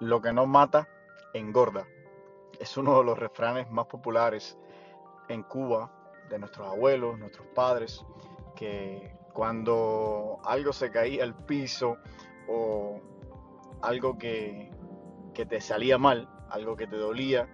[0.00, 0.88] Lo que no mata,
[1.32, 1.86] engorda.
[2.58, 4.58] Es uno de los refranes más populares
[5.28, 5.90] en Cuba
[6.28, 8.04] de nuestros abuelos, nuestros padres,
[8.54, 11.98] que cuando algo se caía al piso
[12.48, 13.00] o
[13.82, 14.70] algo que,
[15.34, 17.48] te salía mal, algo que te dolía,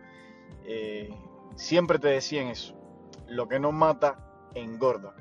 [0.64, 1.10] eh,
[1.56, 2.74] siempre te decían eso.
[3.26, 5.14] Lo que no mata, engorda.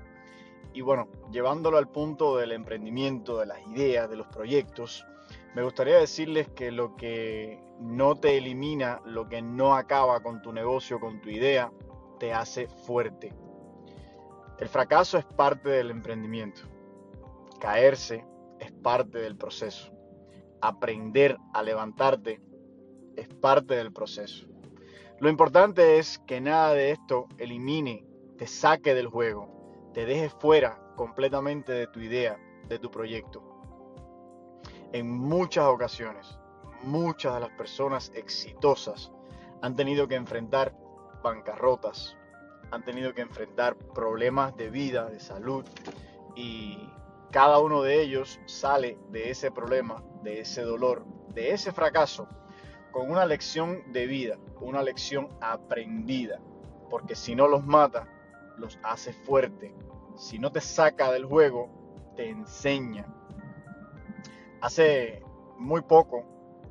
[0.74, 5.05] Y bueno, llevándolo al punto del emprendimiento, de las ideas, de los proyectos,
[5.54, 10.54] me gustaría decirles que lo que no te elimina, lo que no acaba con tu
[10.54, 11.72] negocio, con tu idea,
[12.20, 13.34] te hace fuerte.
[14.59, 16.62] El fracaso es parte del emprendimiento.
[17.59, 18.26] Caerse
[18.59, 19.92] es parte del proceso.
[20.62, 22.40] Aprender a levantarte
[23.16, 24.48] es parte del proceso.
[25.20, 28.06] Lo importante es que nada de esto elimine,
[28.38, 29.61] te saque del juego,
[29.94, 32.38] te deje fuera completamente de tu idea,
[32.68, 33.44] de tu proyecto.
[34.94, 36.38] En muchas ocasiones,
[36.84, 39.12] muchas de las personas exitosas
[39.62, 40.75] han tenido que enfrentar
[41.23, 42.17] bancarrotas,
[42.72, 45.66] han tenido que enfrentar problemas de vida, de salud
[46.36, 46.89] y
[47.31, 52.28] cada uno de ellos sale de ese problema, de ese dolor, de ese fracaso
[52.92, 56.39] con una lección de vida, una lección aprendida,
[56.89, 58.08] porque si no los mata,
[58.62, 59.73] los hace fuerte,
[60.16, 61.70] si no te saca del juego,
[62.16, 63.06] te enseña,
[64.62, 65.23] Hace
[65.58, 66.23] muy poco,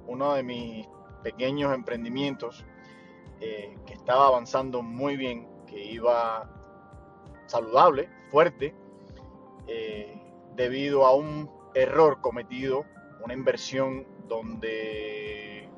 [0.06, 0.86] uno de mis
[1.24, 2.64] pequeños emprendimientos
[3.40, 6.48] eh, que estaba avanzando muy bien, que iba
[7.46, 8.76] saludable, fuerte,
[9.66, 10.22] eh,
[10.54, 12.84] debido a un error cometido,
[13.24, 15.68] una inversión donde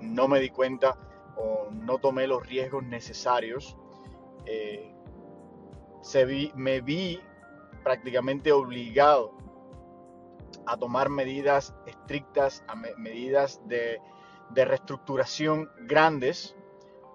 [0.00, 0.98] no me di cuenta
[1.36, 3.76] o no tomé los riesgos necesarios,
[4.44, 4.92] eh,
[6.54, 7.20] me vi
[7.82, 9.32] prácticamente obligado
[10.66, 14.00] a tomar medidas estrictas, a medidas de,
[14.54, 16.56] reestructuración grandes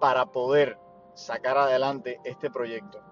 [0.00, 0.78] para poder
[1.14, 3.02] sacar adelante este proyecto.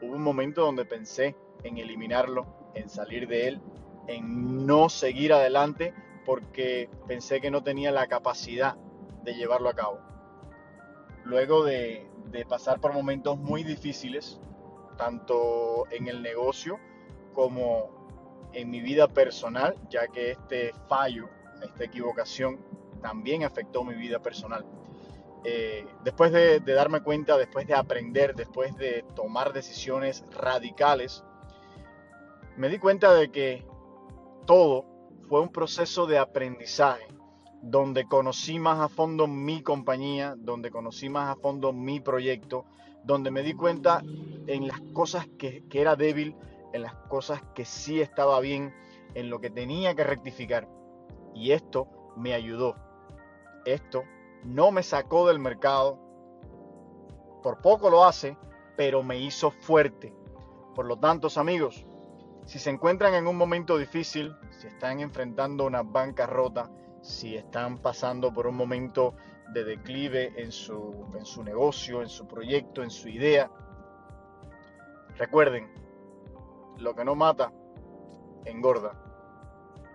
[0.00, 3.60] Hubo un momento donde pensé en eliminarlo, en salir de él,
[4.06, 5.94] en no seguir adelante
[6.24, 8.76] porque pensé que no tenía la capacidad
[9.24, 9.98] de llevarlo a cabo.
[11.24, 12.08] Luego de
[12.48, 14.40] pasar por momentos muy difíciles,
[15.02, 16.78] tanto en el negocio
[17.34, 17.90] como
[18.52, 21.28] en mi vida personal, ya que este fallo,
[21.60, 22.60] esta equivocación,
[23.00, 24.64] también afectó mi vida personal.
[25.44, 31.24] Eh, después de, darme cuenta, después de aprender, después de tomar decisiones radicales,
[32.56, 33.66] me di cuenta de que
[34.46, 34.84] todo
[35.28, 37.08] fue un proceso de aprendizaje,
[37.62, 42.64] donde conocí más a fondo mi compañía, donde conocí más a fondo mi proyecto,
[43.04, 44.02] donde me di cuenta
[44.46, 46.36] en las cosas que, era débil,
[46.72, 48.74] en las cosas que sí estaba bien,
[49.14, 50.68] en lo que tenía que rectificar.
[51.34, 51.86] Y esto
[52.16, 52.74] me ayudó.
[53.64, 54.02] Esto
[54.44, 56.00] no me sacó del mercado.
[57.44, 58.36] Por poco lo hace,
[58.76, 60.12] pero me hizo fuerte.
[60.74, 61.86] Por lo tanto, amigos,
[62.44, 66.70] si se encuentran en un momento difícil, si están enfrentando una bancarrota,
[67.02, 69.14] si están pasando por un momento
[69.52, 73.50] de declive en su, en su negocio, en su proyecto, en su idea,
[75.18, 75.68] recuerden,
[76.78, 77.52] lo que no mata,
[78.44, 78.92] engorda.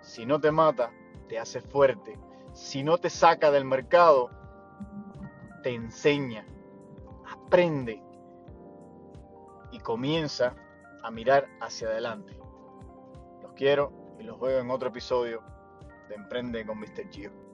[0.01, 0.91] Si no te mata,
[1.27, 2.19] te hace fuerte.
[2.53, 4.29] Si no te saca del mercado,
[5.63, 6.45] te enseña.
[7.25, 8.03] Aprende.
[9.71, 10.55] Y comienza
[11.03, 12.37] a mirar hacia adelante.
[13.41, 15.56] Los quiero y los veo en otro episodio
[16.07, 17.09] de Emprende con Mr.
[17.11, 17.46] Gio.